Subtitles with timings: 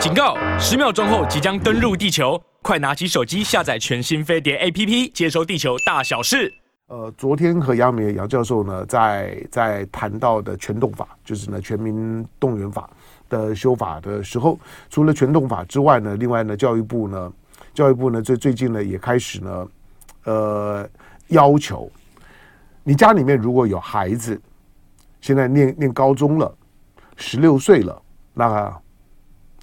[0.00, 0.34] 警告！
[0.58, 6.50] 十秒钟后即将登陆地球，快拿起手机下载全新飞碟 APP，接收地球大小事。
[6.86, 12.88] 呃，昨天和杨明杨教授呢，在在谈到的全动法，就是呢全民动员法
[13.28, 14.58] 的修法的时候，
[14.88, 17.30] 除了全动法之外呢，另外呢教育部呢，
[17.74, 19.68] 教育部呢最最近呢也开始呢，
[20.24, 20.88] 呃，
[21.28, 21.92] 要求
[22.82, 24.40] 你家里面如果有孩子，
[25.20, 26.50] 现在念念高中了，
[27.16, 28.00] 十六岁了，
[28.32, 28.74] 那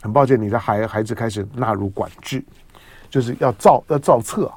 [0.08, 2.42] 很抱歉，你的孩孩子开始纳入管制，
[3.10, 4.50] 就是要照要照册。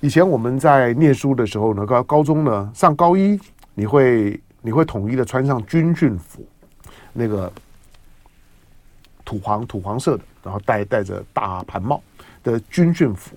[0.00, 3.38] 以前我们在念书的时候呢，高高中呢上高一，
[3.72, 6.44] 你会你会统一的穿上军训服，
[7.12, 7.52] 那个
[9.24, 12.02] 土黄土黄色的，然后戴戴着大盘帽
[12.42, 13.36] 的军训服。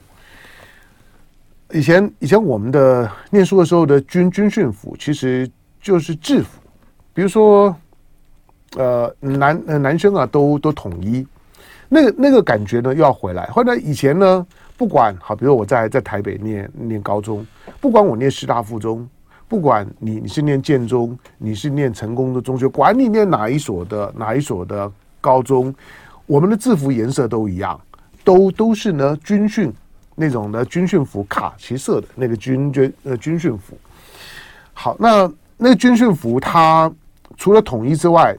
[1.72, 5.48] 以前以前我们的念书的时候的军军训服其实
[5.80, 6.60] 就是制服，
[7.14, 7.76] 比如说。
[8.76, 11.26] 呃，男呃男生啊，都都统一，
[11.88, 13.46] 那个那个感觉呢，又要回来。
[13.48, 17.46] 后来以前呢，不管好，比如我在在台北念念高中，
[17.80, 19.08] 不管我念师大附中，
[19.48, 25.74] 不管你你是念建中，你是念成功的中学，管你念哪一所的哪一所的高中，
[26.26, 27.80] 我们的制服颜色都一样，
[28.24, 29.74] 都都是呢军训
[30.14, 33.78] 那种的军训服，卡其色的那个军军呃军训服。
[34.74, 36.92] 好，那那个军训服它
[37.38, 38.36] 除了统一之外，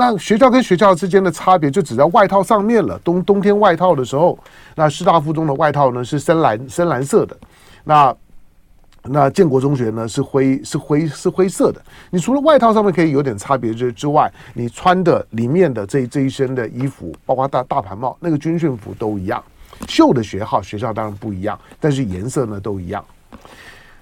[0.00, 2.98] 那学校跟学校之间的差别就只在外套上面了。
[3.04, 4.38] 冬冬天外套的时候，
[4.74, 7.36] 那师大附中的外套呢是深蓝深蓝色的，
[7.84, 8.16] 那
[9.02, 11.82] 那建国中学呢是灰是灰是灰色的。
[12.08, 19.44] 你除了外套上面可以有点差别之之外，你穿的里面的这这一身的衣服，包括大大盘帽，那个军训服都一样。
[19.86, 23.04] 绣的学号学校当然不一样，但是颜色呢都一样。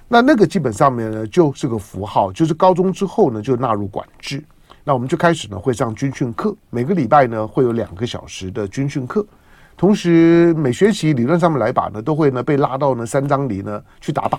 [0.06, 4.41] 那那个基本上面呢就是个符号，就是高中之后呢就纳入管制。
[4.89, 9.22] 那我们就开始呢，会上军训课，每个礼拜呢会有两个小时的军训课，
[9.77, 14.39] 同时每学期理论上面来把呢，都会呢被拉到呢三张犁呢去打靶。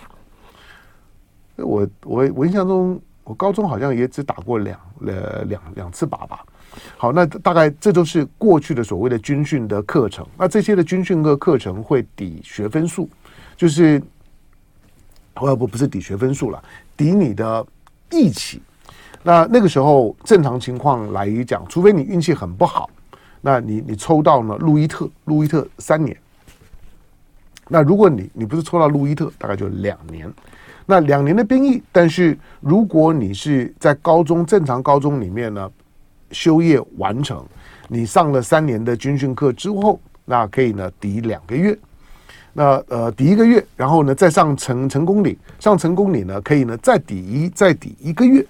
[1.57, 6.43] 我我我印象中，我高中好像也只打过两呃两两次靶吧。
[6.97, 10.25] 好，那大概这都是过去的所谓的军训的课程。
[10.35, 13.07] 那这些的军训课课程会抵学分数，
[13.55, 14.01] 就是
[15.35, 16.59] 呃不不是抵学分数了，
[16.97, 17.63] 抵你的
[18.09, 18.59] 义气。
[19.21, 22.89] 那那个时候正常情况来讲，除非你运气很不好，
[23.41, 26.15] 那你你抽到了路易特，路易特三年。
[27.67, 30.31] 那如果你你不是抽到路易特，大概就两年。
[30.85, 35.69] 那两年的兵役，但是如果你是在高中正常高中里面呢，
[36.31, 37.45] 修业完成，
[37.87, 41.77] 你上了三年的军训课之后，那可以呢抵两个月。
[42.53, 48.43] 那呃抵一个月，然后呢再上成成功岭，上成功岭呢可以呢再抵一再抵一个月。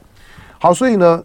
[0.62, 1.24] 好，所以呢，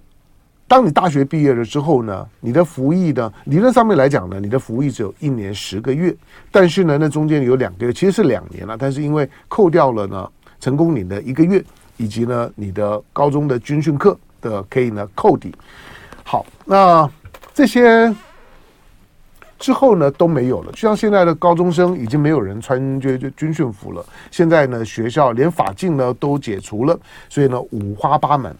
[0.68, 6.14] 当你大学毕业了之后呢，你的服役呢，理论上面来讲呢，你的服役只有一年十个月，
[6.52, 10.30] 但是呢，那中间有两个月，其实是两年了，但是因为扣掉了呢，
[10.60, 11.60] 成功领的一个月，
[11.96, 15.52] 以及呢，你的高中的军训课的可以呢扣抵。
[16.22, 17.10] 好，那
[17.52, 18.14] 这些
[19.58, 26.96] 之后呢都没有了，就像现在的高中生已经没有人穿军军军训服了，现在呢学校连法禁呢都解除了，
[27.28, 28.54] 所以呢五花八门。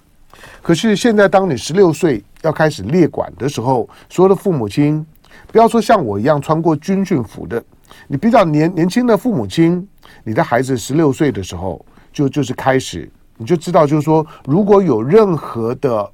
[0.63, 5.05] 可是现在，当你十六岁要开始列管的时候，所有的父母亲，
[5.49, 7.63] 不要说像我一样穿过军训服的，
[8.07, 9.87] 你比较年年轻的父母亲，
[10.23, 16.11] 你的孩子十六岁的时候，就就是开始，你就知道，就是说，如果有任何的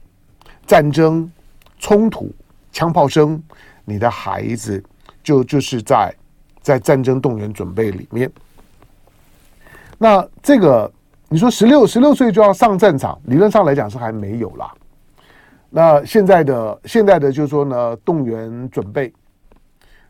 [0.66, 1.31] 战争
[1.78, 2.32] 冲突、
[2.72, 3.42] 枪炮声，
[3.84, 4.82] 你的孩子
[5.22, 6.14] 就就是在
[6.62, 8.31] 在战争动员准备里面。
[9.98, 10.91] 那这个。
[11.33, 14.75] 你说十六十六岁就要上战场，理论上来讲是还没有啦。
[15.71, 19.15] 那现在的现在的就是说呢，动员准备，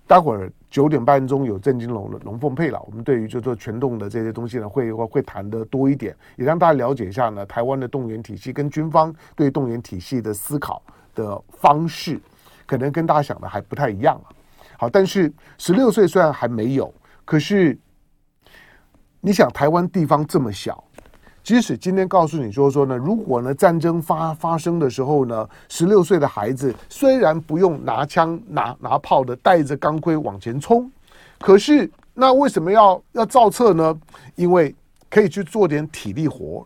[0.07, 2.81] 待会儿九点半钟有郑金龙龙凤配了。
[2.87, 10.83] 我们对于就做全动的这些东西呢，会会会谈的多一点，也让大家了解一下呢，台湾的动员体系跟军方对动员体系的思考
[11.15, 12.19] 的方式，
[12.65, 14.33] 可能跟大家想的还不太一样啊。
[14.79, 16.91] 好，但是十六岁虽然还没有，
[17.27, 17.79] 可是
[19.21, 20.83] 你想台湾地方这么小。
[21.51, 30.89] 即使今天告诉你说说呢，如果呢战争发发生的时候呢，十六岁的孩子虽然不用拿枪拿拿炮的带着钢盔往前冲，
[31.41, 33.99] 可是那为什么要要造册呢？
[34.37, 34.73] 因为
[35.11, 36.65] 可以去做点体力活，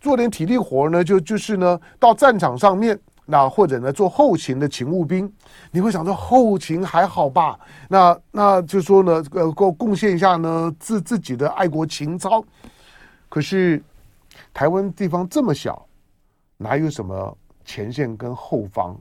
[0.00, 5.30] 做点体力活呢，就就是呢到战场上面，那或者呢做后勤的勤务兵，
[5.70, 7.60] 你会想说后勤还好吧？
[7.86, 12.42] 那那就说呢，呃，贡贡献一下呢自自己的爱国情操，
[13.28, 13.82] 可是。
[14.52, 15.86] 台湾地方这么小，
[16.56, 18.98] 哪有什么前线跟后方？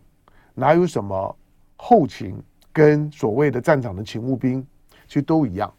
[0.53, 1.37] 哪有什么
[1.75, 2.41] 后勤
[2.71, 4.65] 跟所谓的战场的勤务兵，
[5.07, 5.73] 其实都一样。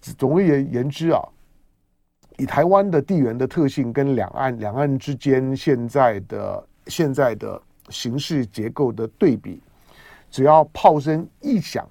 [0.00, 1.20] 总而言之啊，
[2.36, 9.60] 以台湾的地缘的特性跟两岸两岸之间现在的现在的形势结构的对比，
[10.30, 11.88] 只要炮声一响，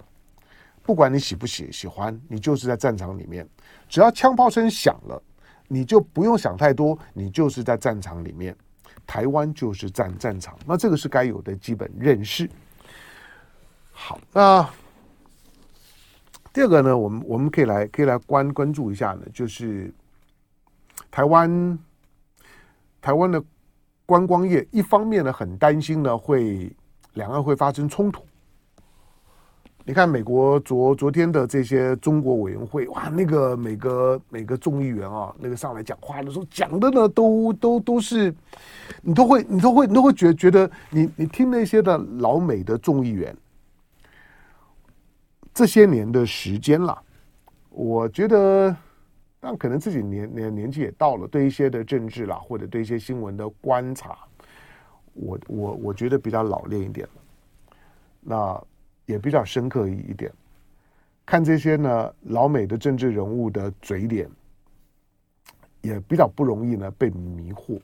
[0.84, 3.48] 不管你喜不喜喜欢，你就是在战场里面。
[3.90, 5.22] 只要枪炮声响了，
[5.68, 8.56] 你就不用想太多，你就是在战场里面。
[9.06, 12.50] 台湾就是战战场，那这个是该有的基本认识。
[13.92, 14.70] 好，那
[16.52, 19.94] 第二个呢，我们我们可以来可以来关关注一下呢，就是
[21.10, 21.80] 台湾
[23.00, 23.42] 台湾的
[24.06, 26.70] 观光业，一方面呢很担心呢会
[27.14, 28.26] 两岸会发生冲突。
[29.88, 38.36] 你看美国昨昨天的这些中国委员会，哇，那个每个每个众议员啊，那个上来讲话的时候讲的呢，都都都是，
[39.02, 43.34] 你都会你都会你都会觉觉得你你听那些的老美的众议员，
[45.54, 47.02] 这些年的时间了，
[47.70, 48.76] 我觉得，
[49.40, 54.18] 但可能自己年年年纪也到了，对一些的政治啦，或者对一些新闻的观察，
[55.14, 57.08] 我我我觉得比较老练一点，
[58.20, 58.62] 那。
[59.08, 60.32] 也比较深刻一点，
[61.26, 64.30] 看这些呢老美的政治人物的嘴脸，
[65.82, 67.82] 也比较不容易呢被迷惑。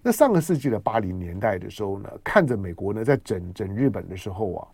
[0.00, 4.68] 那上个世纪的八零年代的时候呢，看着美国呢在整整日本的时候啊，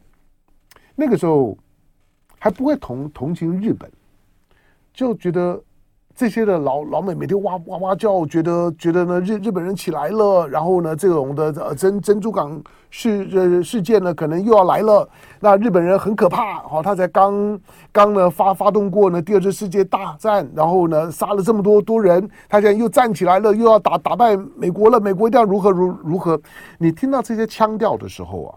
[0.95, 1.59] 那个时候
[2.39, 3.91] 还不会同同情日本，
[4.93, 5.61] 就觉得。
[6.17, 12.59] 这些的老老美每天哇哇哇叫，觉得觉得呢日日本人起来了，然后呢这种的呃珍珍珠港
[12.89, 15.07] 事呃事件呢可能又要来了。
[15.41, 17.61] 那日本人很可怕，好，他才刚
[17.93, 26.41] 刚呢发发动过呢第二次世界大战，然后呢杀了这么多多人，他现在又站起来了，又要打打败美国了，美国一定要如何如如何。
[26.79, 28.57] 你听到这些腔调的时候啊，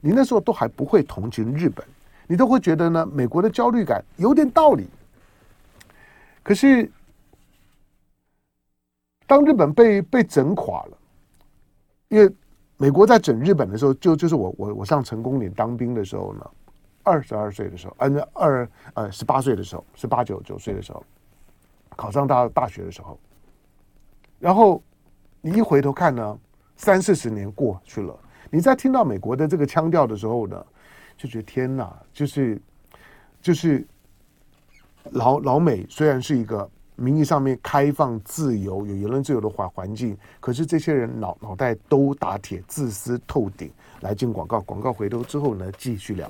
[0.00, 1.84] 你那时候都还不会同情日本，
[2.28, 4.88] 你都会觉得呢美国的焦虑感有点道理。
[6.44, 6.92] 可是，
[9.26, 10.98] 当日本被被整垮了，
[12.08, 12.30] 因为
[12.76, 16.50] 美国在整日本的时候，就就是我我我上成功岭当兵的时候呢，
[17.02, 21.02] 二十二岁的时候，呃，二呃十八岁的时候，十八九九岁的时候，
[21.96, 23.18] 考上大大学的时候，
[24.38, 24.82] 然后
[25.40, 26.38] 你一回头看呢，
[26.76, 28.14] 三四十年过去了，
[28.50, 30.66] 你在听到美国的这个腔调的时候呢，
[31.16, 32.60] 就觉得天哪，就是
[33.40, 33.82] 就是。
[35.12, 43.70] 老老美虽然是一个名义上面开放、自由、有言论自由的环环境，可是这些人脑脑袋都打铁，自私透顶。
[44.00, 46.28] 来进广告，广告回头之后呢，继续聊。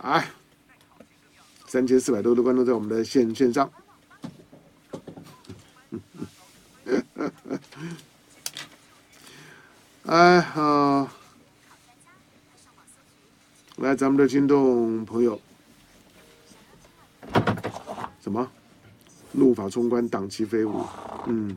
[0.00, 0.26] 哎，
[1.66, 3.70] 三千四百多的观众在我们的线线上。
[10.06, 11.08] 哎，好。
[13.78, 15.40] 来，咱们的听众朋友，
[18.20, 18.50] 什么？
[19.30, 20.84] 怒发冲冠，党旗飞舞。
[21.26, 21.56] 嗯，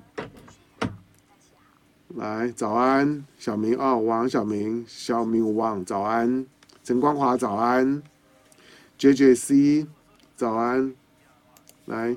[2.09, 3.75] 来，早安，小明。
[3.75, 6.45] 啊、王小明，小明王，早安，
[6.83, 8.03] 陈光华，早安
[8.99, 9.87] ，JJC，
[10.35, 10.93] 早安，
[11.85, 12.15] 来，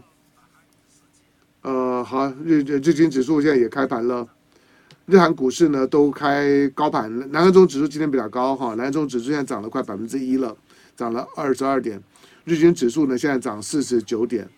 [1.63, 4.29] 呃，好，日日经指数现在也开盘了。
[5.07, 10.57] 日韩股市呢都开高盘，南韩综指数今天比较高哈，南韩综指数现在涨了快百分之一了，
[10.97, 12.03] 涨了二十二点。
[12.45, 14.49] 日经指数呢现在涨四十九点。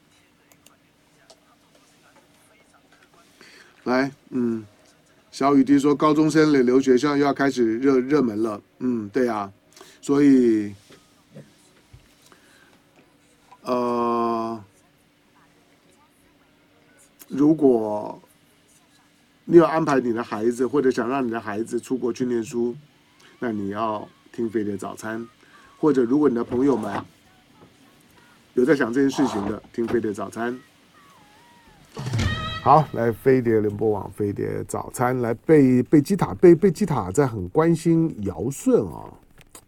[3.83, 4.65] 来，嗯，
[5.33, 9.53] 小雨滴说高中生的留学现在又要开始热热门了，嗯，对啊，
[10.01, 10.73] 所以，
[13.63, 14.63] 呃，
[17.27, 18.23] 如果。
[19.49, 22.75] 你要安排你的孩子，或者想让你的孩子出国去念书，
[23.39, 25.25] 那你要听飞碟早餐；
[25.79, 27.01] 或者如果你的朋友们
[28.55, 30.59] 有在想这件事情的，听飞碟早餐。
[32.61, 39.07] 好，来飞碟联播网飞碟早餐，来贝贝基塔贝贝基塔在很关心尧舜啊，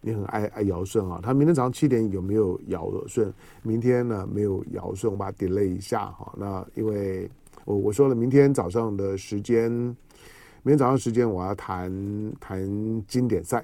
[0.00, 3.32] 你很爱爱尧舜啊，他明天早上七点有没有尧舜？
[3.62, 7.30] 明天呢没有尧舜，我把它 delay 一下哈，那因为。
[7.68, 12.66] 我我说了，明天早上的时间，明天早上时间我要谈谈
[13.06, 13.62] 经典赛。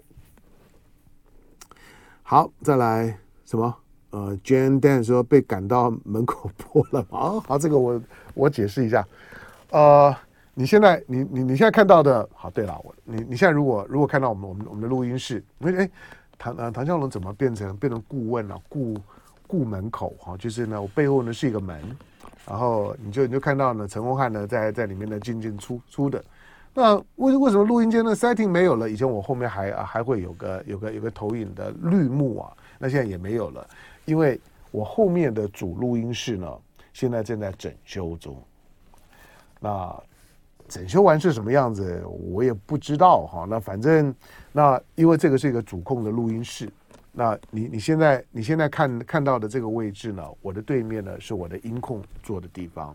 [2.23, 3.75] 好，再来什么？
[4.11, 7.19] 呃，Jan Dan 说被赶到门口播了吗？
[7.19, 7.99] 啊，好，这个我
[8.35, 9.09] 我解释一下。
[9.71, 10.15] 呃，
[10.53, 15.91] 你现在你你你现在看到的，好，对了，我你你现在如果如果看到我们我们我们的录音室，你说哎，
[16.37, 18.61] 唐呃唐湘龙怎么变成变成顾问了？
[18.69, 18.95] 顾
[19.47, 21.97] 顾门口哈，就是呢，我背后呢是一个门。
[22.47, 26.23] 然后你就你就看到呢，陈鸿汉呢在在里面呢进进出出的，
[26.75, 28.89] 那为为什么录音间的 setting 没有了？
[28.91, 33.67] 以前我后面还啊还会有个有个有个投影的绿幕啊，那现在也没有了，
[34.05, 36.53] 因为我后面的主录音室呢，
[36.93, 38.37] 现在正在整修中。
[39.61, 39.95] 那
[40.69, 43.47] 整修完是什么样子，我也不知道哈。
[43.49, 44.15] 那反正
[44.53, 46.69] 那因为这个是一个主控的录音室，
[47.15, 52.95] 那你你现在你现在看看到的这个位置呢，我的对面呢是我的音控坐的地方。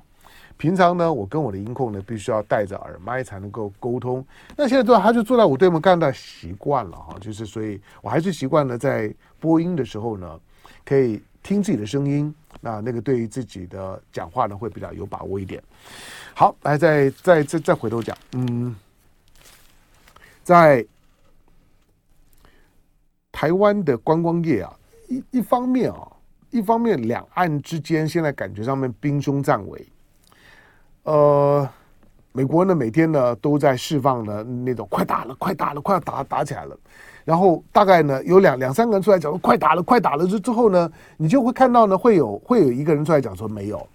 [0.58, 4.24] 平常呢，我跟我的音控呢，必须要戴着耳麦才能够沟通。
[4.58, 10.40] 那现在坐，他就坐在我对面，干的习惯了哈，就是所以我还是习惯了在播音的时候呢，
[10.84, 12.34] 可以听自己的声音。
[12.60, 15.64] 那那个对于自己的讲话呢，会比较有把握一点。
[16.34, 18.76] 好，来再再再再回头讲，嗯，
[20.44, 20.86] 在
[23.40, 24.70] 台湾的观光业啊，
[25.08, 26.06] 一一方面啊，
[26.50, 29.88] 一方面两岸之间现在感觉上面兵凶战危。
[31.04, 31.66] 呃，
[32.34, 36.78] 美国呢每天呢都在释放呢那种快打了，快打了，快要打打起来了。
[37.24, 43.88] 然后大概呢有两两三个人出来讲说快打了，快打了之之后呢，你就会看到呢会有会有一个人出来讲说没有。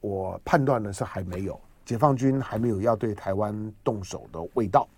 [0.00, 4.88] 我判断呢是还没有，解放军还没有要对台湾动手的味道。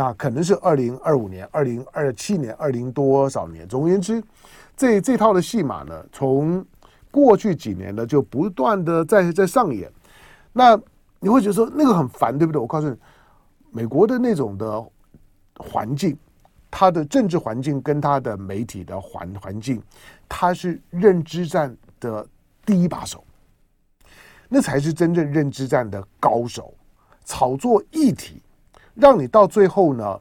[0.00, 3.68] 那可能是二零二五年、二零二七年、二零多少年。
[3.68, 4.24] 总而言之，
[4.74, 6.64] 这这套的戏码呢，从
[7.10, 9.92] 过去几年呢就不断的在在上演。
[10.54, 10.74] 那
[11.18, 12.58] 你会觉得说那个很烦，对不对？
[12.58, 12.96] 我告诉你，
[13.70, 14.82] 美国的那种的
[15.58, 16.16] 环境，
[16.70, 19.82] 它的政治环境跟它的媒体的环环境，
[20.26, 22.26] 它是认知战的
[22.64, 23.22] 第一把手，
[24.48, 26.72] 那才是真正认知战的高手。
[27.26, 28.40] 炒作议题，
[28.94, 30.20] 让你到最后呢，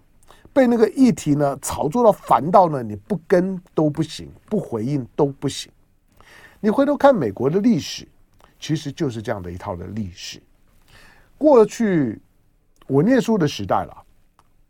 [0.54, 5.72] 被那个议题呢炒作到烦到呢，你不跟都不行，不回应都不行。
[6.60, 8.08] 你回头看美国的历史。
[8.62, 10.38] 其实就是这样的一套的历史。
[11.38, 12.22] 过去
[12.88, 14.04] 我念书的时代了，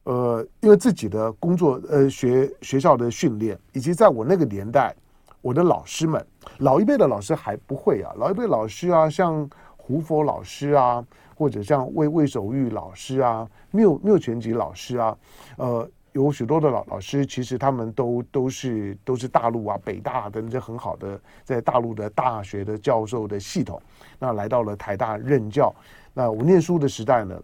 [0.03, 4.95] 呃，因为自己的工作，呃，学学校的训练，以及在我那个年代，
[5.41, 6.23] 我的老师们，
[6.59, 9.49] 老一辈的老师还不会啊，老一辈老师啊，像
[9.89, 11.03] 胡佛老师啊，
[11.35, 15.17] 或者像魏魏守玉老师啊，缪缪全集老师啊，
[15.57, 15.89] 呃。
[16.13, 23.79] 有许多的老老师，其实他们都都是都是大陆啊，北大等这很好的在大陆的大学的教授的系统，
[24.17, 25.73] 那来到了台大任教。
[26.11, 27.39] 那我念书的时代呢，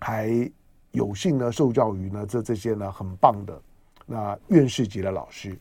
[0.00, 0.28] 还
[0.90, 3.62] 有幸呢受教于呢这这些呢很棒的
[4.04, 5.56] 那院士级的老师。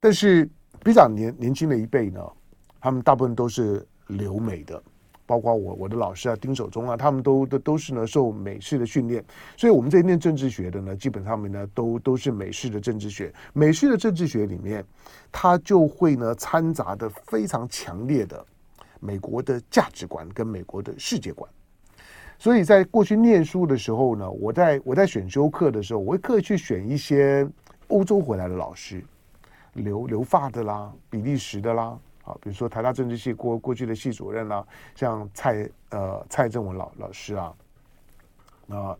[0.00, 0.46] 但是
[0.82, 2.20] 比较年年轻的一辈呢，
[2.80, 4.82] 他们大部分都是留美的。
[5.24, 9.22] 包括我我的老师啊，丁守中啊，他们都都都是呢受美式的训练，
[9.58, 13.30] 所以我们这念政治学的呢，基本上面呢都都是美式的政治学。
[13.52, 14.82] 美式的政治学里面，
[15.30, 18.42] 它就会呢掺杂的非常强烈的
[19.00, 21.46] 美国的价值观跟美国的世界观。
[22.38, 27.46] 所以在过去念书的时候呢，我在我在选修课的时候，我会刻意去选一些
[27.88, 29.04] 欧洲回来的老师，
[29.74, 31.98] 留留法的啦，比利时的啦。
[32.28, 34.62] 啊，比如说台大政治系过过去的系主任啊，
[34.94, 37.54] 像蔡呃蔡正文老老师啊，
[38.66, 38.96] 那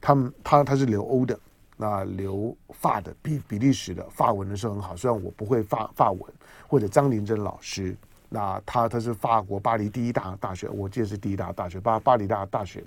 [0.00, 1.36] 他们他他是留欧的，
[1.76, 6.22] 那留法的比比利时的法文的是很好，虽然我不会法法文，
[6.68, 7.96] 或者张林珍老师，
[8.28, 12.84] 那他他是法国巴黎第一大大学，我记得是第一大大学巴巴黎大大学，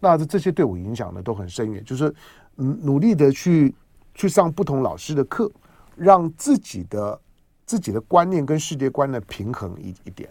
[0.00, 2.12] 那这这些对我影响呢都很深远，就是
[2.56, 3.72] 嗯努力的去
[4.16, 5.48] 去上不同老师的课，
[5.94, 7.20] 让自己的。
[7.64, 10.28] 自己的观念跟世界观的平衡一一点，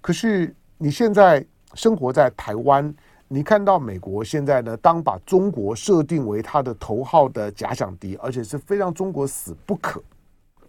[0.00, 1.44] 可是你现在
[1.74, 2.94] 生活在台湾，
[3.28, 10.02] 你看到美国现在呢，当把中国设定为他的头号的假想敌，而且是非让中国死不可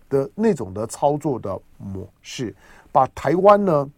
[0.08, 2.56] 的那种的操作的模式，
[2.92, 3.90] 把台湾呢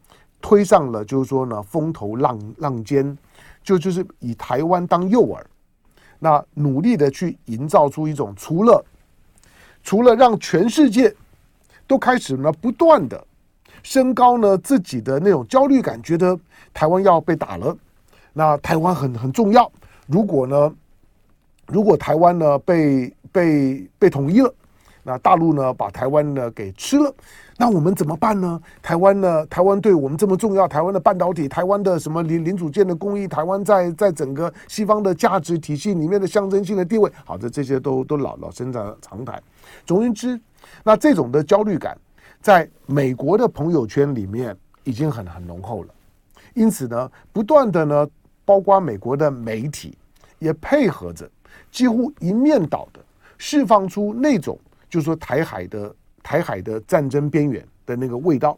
[0.42, 3.16] 推上了就是说呢风头浪浪尖，
[3.62, 5.44] 就就是以台湾当诱饵，
[6.18, 8.84] 那努力的去营造出一种除了
[9.84, 11.14] 除了让全世界。
[11.90, 13.26] 都开始呢，不断的
[13.82, 16.40] 升高呢自己的那种焦虑感，觉得
[16.72, 17.76] 台湾要被打了，
[18.32, 19.70] 那台湾很很重要。
[20.06, 20.72] 如果呢，
[21.66, 24.54] 如果台湾呢被被被统一了，
[25.02, 27.12] 那大陆呢把台湾呢给吃了，
[27.58, 28.62] 那我们怎么办呢？
[28.84, 39.42] 台湾呢，台湾对我们这么重要，台湾的半导体，台湾的什么零零组件的工艺，台湾在在整个西方的价值体系里面的象征性的地位，好的，这些都都老老生常常谈。
[39.88, 40.40] 总而言之。
[40.84, 41.98] 那这种的焦虑感，
[42.42, 45.94] 在美国的朋友圈里面已经很很浓厚了，
[46.54, 48.08] 因此呢，不断的呢，
[48.46, 49.98] 包括美国的媒体
[50.40, 51.30] 也配合着，
[51.72, 53.00] 几乎一面倒的
[53.38, 54.58] 释放出那种，
[54.90, 58.58] 就是说台海的台海的战争边缘的那个味道。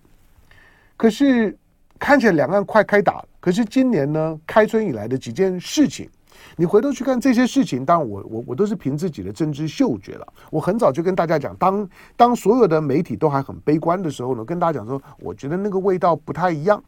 [0.95, 1.57] 可是
[1.97, 3.27] 看起来两岸快开打了。
[3.39, 6.07] 可是今年呢，开春以来的几件事情，
[6.55, 10.33] 你回头去看这些事情，当然我我我都是凭自己的政治嗅觉了。
[10.49, 16.83] 我很早就跟大家讲，当当所有的媒体都还很悲观的时候呢，跟大家讲说，我觉得那个味道不太一样。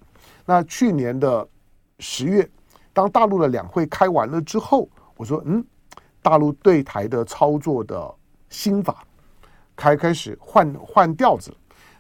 [0.46, 1.48] 那去年的
[2.00, 2.50] 十月，
[2.94, 5.64] 当大陆的两会开完了之后，我说，嗯，
[6.22, 8.14] 大陆对台的操作的
[8.50, 9.04] 心法
[9.76, 11.54] 开开始换换调子，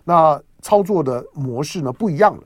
[0.04, 2.44] 那操作的模式呢不一样了。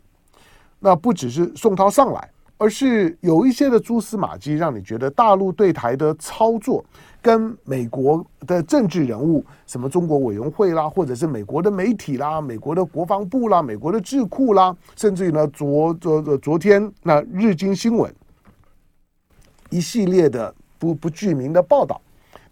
[0.80, 6.84] 那不只是宋涛上来，而是有一些的蛛丝马迹，让你觉得大陆对台的操作
[7.22, 18.14] 跟美国的政治人物，什么中国委员会啦，或者是美国的媒体啦，美国的国防部啦，美国的智库啦，甚至于呢，昨昨昨天那日经新闻
[19.70, 22.02] 一系列的不不具名的报道。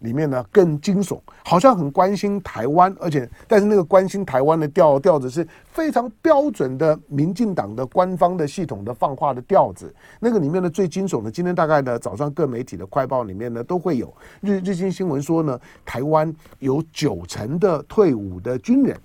[0.00, 9.94] 里面呢更惊悚，好像很关心台湾，而且但是那个关心台湾的调调子是非常标准的民进党的官方的系统的放话的调子。
[10.20, 18.96] 那个里面的最惊悚的，今天大概呢早上各媒体的快报里面呢都会有日日经新闻说呢，台湾有九成的退伍的军人，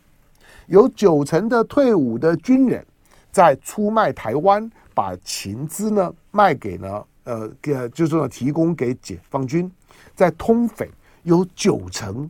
[0.67, 2.85] 有九成的退伍的军人
[3.31, 9.71] 在出卖台湾，把情资呢卖给呢呃给就是提供给解放军。
[10.15, 10.89] 在通匪
[11.23, 12.29] 有九成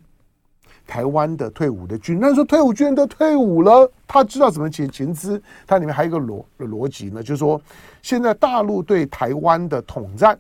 [0.88, 5.42] 台湾的退伍的军，那说退伍军人都退伍了，他知道怎么解情资？
[5.66, 7.62] 它里面还有一个逻逻辑呢，就是说
[8.02, 10.38] 现在大陆对台湾的统战，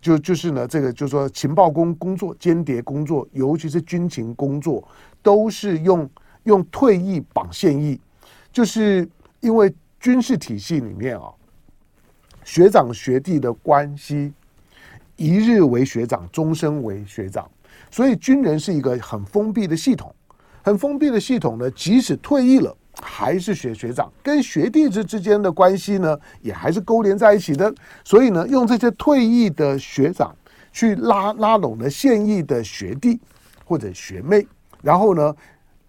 [0.00, 4.86] 就就是呢这个就是说情报工工作、间谍工作，尤其是军情工作，
[5.22, 6.08] 都是用
[6.42, 7.98] 用退役绑现役，
[8.52, 9.08] 就是
[9.40, 11.32] 因为军事体系里面啊，
[12.44, 14.34] 学长学弟的关系。
[15.20, 17.46] 一日为学长，终身为学长，
[17.90, 20.14] 所以军人是一个很封闭的系统，
[20.62, 27.70] 很封闭的系统呢，即使退役了，还是学学长，跟学弟之之间的关系呢，也还是勾连在一起的。
[28.02, 30.34] 所以呢，用这些退役的学长
[30.72, 33.20] 去拉拉拢了现役的学弟
[33.66, 34.46] 或者学妹，
[34.80, 35.36] 然后呢，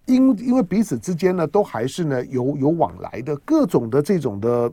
[0.07, 4.69] 因因为彼此之间呢，都还是呢有有往来的各种的这种的。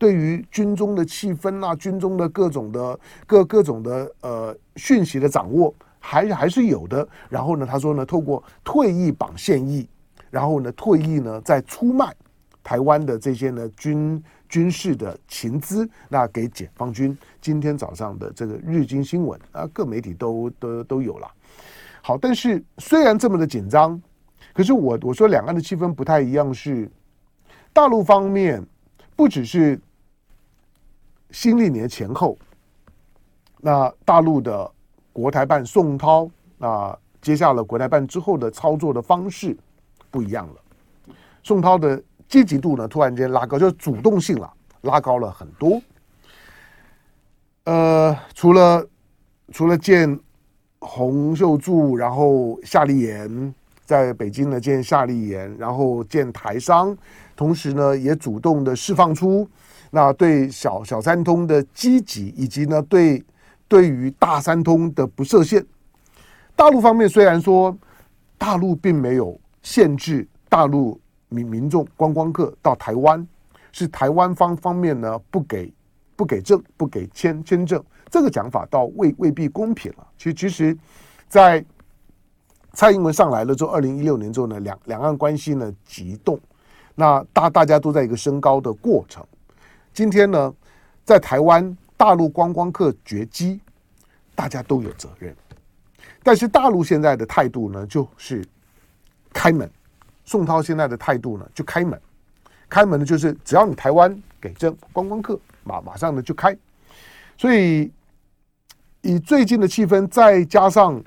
[0.00, 7.06] 对于军中的气氛啊，军中的各种的各各种的呃讯息的掌握，还还是有的。
[7.28, 9.86] 然后呢，他说呢，透过退役绑现役，
[10.30, 12.14] 然后呢，退役呢再出卖
[12.64, 17.14] 台湾的这些呢军军事的情资，那给解放军。
[17.38, 21.30] 今天早上的这个日经新闻啊，各媒体都都都有了。
[22.00, 24.00] 好，但是虽然这么的紧张，
[24.54, 26.90] 可是我我说两岸的气氛不太一样，是
[27.70, 28.64] 大陆方面
[29.14, 29.78] 不只是。
[31.32, 32.36] 新历年前后，
[33.60, 34.70] 那大陆的
[35.12, 39.56] 国台办宋涛啊，接下了国台办之后的操作的方式
[40.10, 40.54] 不一样了。
[41.42, 45.80] 宋涛的积极度呢，突然间拉高，就是主动性了，拉高了很多。
[47.64, 48.86] 呃，除了
[49.52, 50.18] 除了见
[50.80, 56.96] 洪秀柱，然后夏立言在北京呢见夏立言，然后见台商，
[57.36, 59.48] 同时呢也主动的释放出。
[59.90, 63.24] 那对小小三通的积极，以及呢对
[63.66, 65.64] 对于大三通的不设限，
[66.54, 67.76] 大陆方面虽然说
[68.38, 73.26] 大陆并没有限制大陆民民众观光客到台湾，
[73.72, 75.72] 是台湾方方面呢不给
[76.16, 80.06] 不给证不给签签证，这个讲法倒未未必公平了。
[80.16, 80.76] 其实其实，
[81.28, 81.64] 在
[82.72, 86.38] 蔡英文上来了之后，二零一六年之后呢，两两岸关系呢急动，
[86.94, 89.24] 那大大家都在一个升高的过程。
[89.92, 90.54] 今天呢，
[91.04, 93.60] 在台湾大陆观光客绝迹，
[94.34, 95.34] 大家都有责任。
[96.22, 98.44] 但是大陆现在的态度呢，就是
[99.32, 99.68] 开门。
[100.24, 102.00] 宋涛现在的态度呢，就开门。
[102.68, 106.56] 开门呢，就是只要你台湾给证观光客，马马上呢就开。
[107.36, 107.90] 所以
[109.02, 111.02] 以最近的气氛，再加上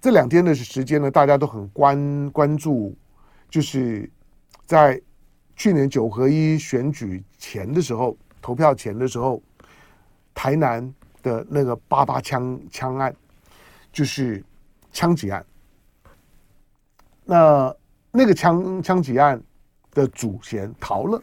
[0.00, 2.94] 这两天的时间呢，大家都很关关注，
[3.48, 4.10] 就是
[4.66, 5.00] 在。
[5.56, 9.42] 去年九合一选举前的时候，投票前的时候，
[10.34, 13.14] 台南的那个八八枪枪案，
[13.90, 14.44] 就是
[14.92, 15.44] 枪击案。
[17.24, 17.74] 那
[18.12, 19.42] 那个枪枪击案
[19.92, 21.20] 的主嫌逃了，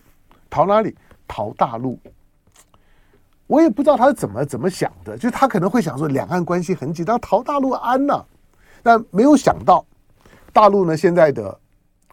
[0.50, 0.96] 逃哪里？
[1.28, 1.98] 逃大陆。
[3.46, 8.26] 我也不知道他是怎么怎么想的，就他可能会想说两岸关系很紧张，逃大陆安呢？
[8.82, 9.86] 但没有想到，
[10.52, 11.58] 大陆呢现在的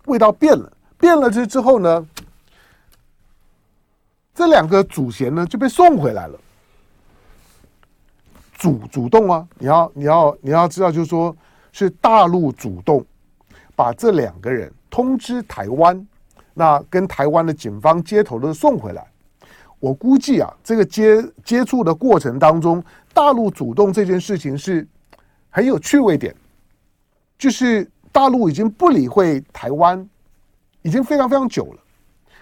[0.05, 0.71] 味道变了。
[1.01, 2.07] 变了之之后呢，
[4.35, 6.39] 这两个主嫌呢就被送回来了。
[8.59, 11.35] 主主动啊，你要你要你要知道，就是说
[11.73, 13.03] 是大陆主动
[13.75, 16.07] 把这两个人通知台湾，
[16.53, 19.07] 那跟台湾的警方接头的送回来。
[19.79, 22.85] 我估计啊，这个接接触的过程当中，
[23.15, 24.87] 大陆主动这件事情是
[25.49, 26.35] 很有趣味点，
[27.39, 30.07] 就是大陆已经不理会台湾，
[30.83, 31.79] 已经非常非常久了。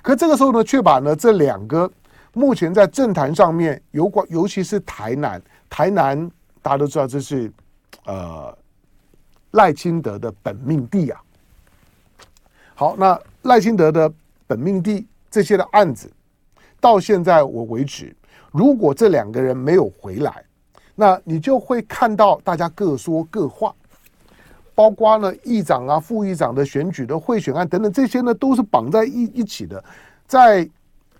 [0.03, 1.91] 可这个时候呢，却把呢这两个
[2.33, 6.31] 目前在政坛上面有关，尤其是台南，台南
[6.63, 7.53] 大家都知道这是
[8.05, 8.57] 呃
[9.53, 11.21] 赖清德的本命地啊。
[12.75, 14.13] 好，那赖清德的
[14.47, 16.11] 本命地这些的案子。
[16.81, 18.15] 到现在我为止，
[18.53, 20.45] 如果这两个人没有回来，
[20.95, 23.75] 那你就会看到大家各说各话，
[24.79, 29.83] 包括呢议长啊、副议长的选举的贿选案等等，这些呢都是绑在一一起的。
[30.25, 30.69] 在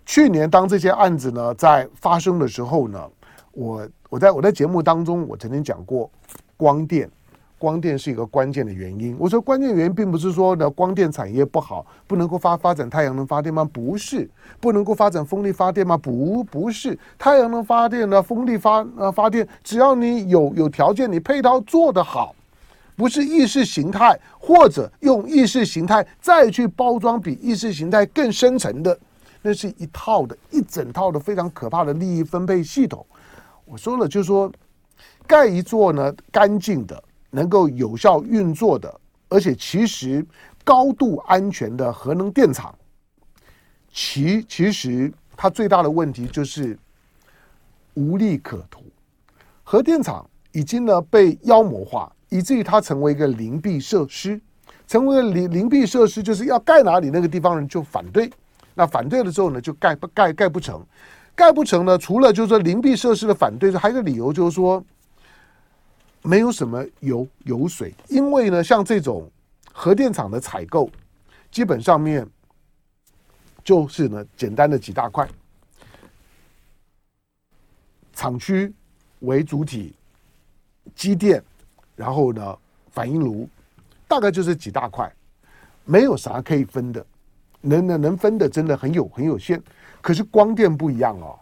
[0.07, 3.05] 去年当这些案子呢在发生的时候呢，
[3.51, 6.09] 我我在我在节目当中我曾经讲过
[6.57, 7.11] 光电。
[7.61, 9.17] 光电是一个关键的原因。
[9.19, 13.69] 我说关键原因并不是说呢光电产业不好，不能够发发展太阳能发电吗？
[13.73, 15.97] 不是，不能够发展风力发电吗？
[15.97, 16.97] 不，不是。
[17.19, 22.33] 太阳能发电呢，风力发呃发电，只要你有有条件，你配套做得好，
[22.99, 28.99] 不是意识形态，或者用意识形态再去包装比意识形态更深层的，
[29.41, 33.07] 那是一套的一整套的非常可怕的利益分配系统。
[33.65, 34.53] 我说了，就是说
[35.29, 37.03] 盖一座呢干净的。
[37.31, 40.27] 能够有效运作的，而且其实
[40.65, 42.75] 高度安全的核能电厂，
[43.93, 46.79] 其其实它最大的问题就是
[47.93, 48.83] 无利可图。
[49.63, 54.41] 核电厂已经呢被妖魔化，以至于它成为一个邻避设施，
[54.87, 58.31] 成为了邻邻避设施，就是要盖哪里，那个地方人就反对。
[58.75, 60.85] 那反对了之后呢，就盖不盖盖不成，
[61.35, 64.85] 盖不成呢，除了就是说邻避设施的反对，还有一个理由就是说。
[66.21, 69.31] 没有什么油油水，因为呢，像这种
[69.73, 70.91] 核电厂的采购，
[71.49, 72.29] 基本上面
[73.63, 75.27] 就是呢简单的几大块，
[78.13, 78.71] 厂区
[79.21, 79.95] 为主体，
[80.93, 81.43] 机电，
[81.99, 82.57] 然后呢
[82.91, 83.47] 反应炉，
[84.07, 85.13] 大概就是几大块，
[85.85, 87.05] 没有啥可以分的，
[87.61, 89.61] 能能能分的真的很有很有限。
[90.01, 91.37] 可是光电不一样哦，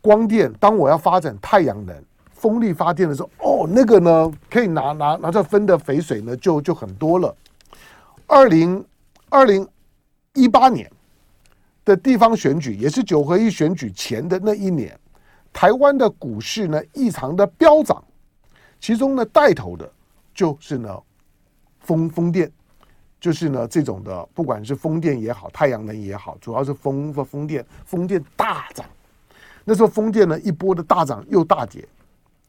[0.00, 2.04] 光电当我要发展太阳能。
[2.34, 7.34] 风力发电的时候，哦，那个呢，可以拿拿拿着分的肥水呢，就就很多了。
[8.26, 8.84] 二零
[9.30, 9.66] 二零
[10.34, 10.90] 一八年
[11.86, 14.94] 的地方选举，也是九合一选举前的那一年，
[15.54, 18.04] 台湾的股市呢异常的飙涨，
[18.84, 19.90] 其中呢带头的
[20.34, 20.94] 就是呢
[21.80, 22.52] 风风电，
[23.18, 28.84] 就是呢这种的，不管是风电也好，太阳能也好，主要是风风电，风电大涨。
[29.64, 31.82] 那时候风电呢一波的大涨又大跌。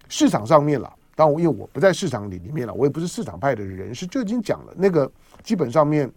[0.10, 5.10] 市场上面了，当然，因为我不在市场里里面了，我也不是市场派的人士，就已经讲了，那个
[5.42, 6.12] 基本上面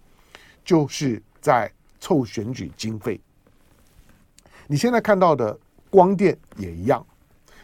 [0.64, 3.20] 就是在凑选举经费。
[4.66, 5.56] 你现在看到的
[5.88, 7.06] 光电也一样，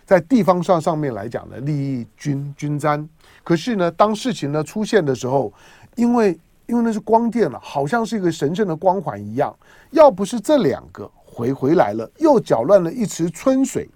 [0.05, 3.09] 在地方上上面来讲呢，利益均均沾。
[3.43, 5.53] 可是呢，当事情呢出现的时候，
[5.97, 9.55] 因为因为那是光电了，好像是一个神圣的光环一样，
[9.91, 13.89] 要不是这两个回回来了，又搅乱了一池春水。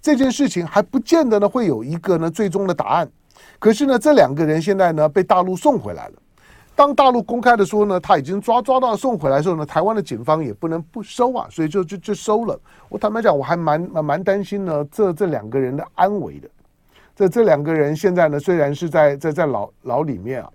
[0.00, 3.10] 这件事情还不见得呢会有一个呢最终的答案，
[3.58, 6.14] 可是呢这两个人现在呢被大陆送回来了。
[6.78, 12.56] 当大陆公开的说呢他已经抓抓到送回来的时候呢，台湾的警方也不能不收啊，所以就就就收了。
[12.88, 16.48] 我坦白讲，我还蛮蛮蛮担心呢这这两个人的安危的。
[17.16, 20.48] 这这两个人现在呢虽然是在在在牢牢里面啊，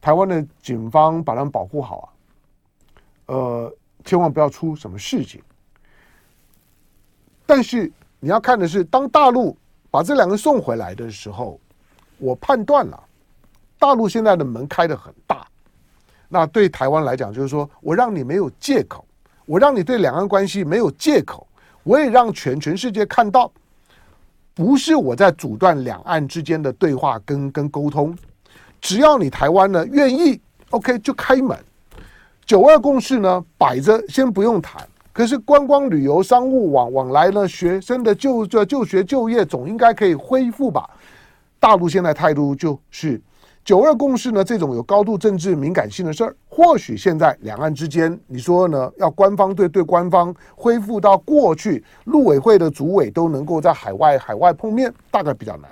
[0.00, 2.06] 台湾的警方把他们保护好啊，
[3.34, 5.42] 呃，千万不要出什么事情。
[7.44, 7.92] 但是。
[8.18, 9.54] 你要看的是，当大陆
[9.90, 11.60] 把这两个送回来的时候，
[12.18, 13.00] 我判断了，
[13.78, 15.46] 大陆现在的门开得很大。
[16.28, 19.04] 那对台湾来讲，就是说我让你没有借口，
[19.44, 21.46] 我让你对两岸关系没有借口，
[21.84, 23.50] 我也让全全世界看到，
[24.54, 28.16] 不是我在阻断两岸之间的对话跟跟沟通，
[28.80, 31.56] 只要你台湾呢愿意，OK 就开门。
[32.44, 34.86] 九二共识呢摆着，先不用谈。
[35.12, 40.90] 可是观光旅游、商务往往来呢，学生的就就就学就业总应该可以恢复吧？
[41.58, 43.20] 大陆现在态度就是
[43.66, 48.92] 九二共识呢，这种有高度政治敏感性的事儿，或许现在两岸之间，你说呢？
[48.96, 55.68] 要官方对对官方恢复到过去，陆委会的主委都能够在海外海外碰面，大概比较难。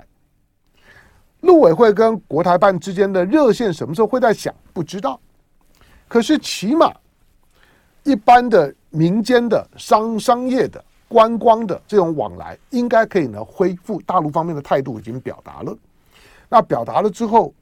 [1.39, 4.53] 陆委会跟国台办之间的热线什么时候会在响？
[4.73, 5.17] 不知道。
[6.09, 6.93] 可是起码
[8.03, 8.75] 一般的。
[8.95, 14.01] 民间的商商业的观光的这种往来，应该可以呢恢复。
[14.03, 15.77] 大陆方面的态度已经表达了，
[16.47, 17.53] 那表达了之后，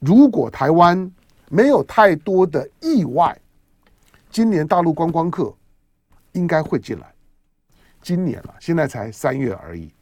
[0.00, 1.10] 如果台湾
[1.48, 3.38] 没有太多的意外，
[4.30, 5.54] 今年大陆观光客
[6.32, 7.06] 应该会进来。
[8.02, 9.92] 今年了，现在才三月而已，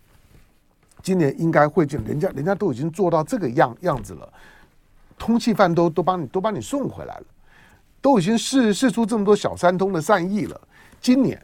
[1.03, 4.33] 今年应该会进，人家人家都已经做到这个样样子了，
[5.19, 7.25] 通缉犯都都帮你都帮你送回来了，
[8.01, 10.61] 都已经试试出这么多小三通的善意了。
[11.01, 11.43] 今年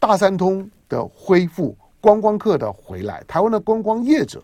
[0.00, 4.42] 大三通的恢复，观光客的回来，台湾的观光业者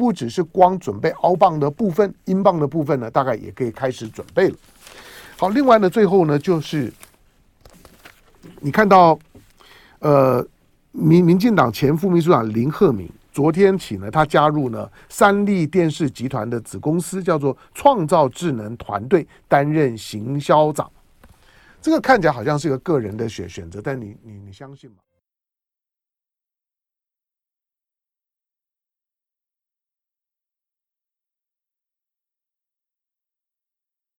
[0.00, 4.56] 不只是光准备澳镑的部分，英镑的部分呢，大概也可以开始准备了。
[5.36, 6.90] 好，另外呢，最后呢，就是
[8.60, 9.18] 你看到
[9.98, 10.46] 呃。
[10.92, 20.90] 民民进党前副秘书长林鹤敏，昨天起呢，他加入呢三立电视集团的子公司，叫做创造智能团队，担任行销长。
[21.80, 24.96] 这个看起来好像是一个个人的选选择，但你你你相信吗？